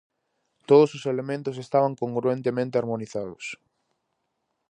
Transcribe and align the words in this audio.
Todos 0.69 0.89
os 0.97 1.03
elementos 1.13 1.55
estaban 1.65 1.93
congruentemente 2.03 2.77
harmonizados. 2.79 3.45